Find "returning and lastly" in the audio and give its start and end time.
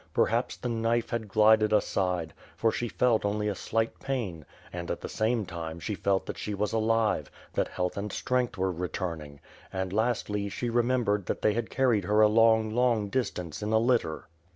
8.71-10.49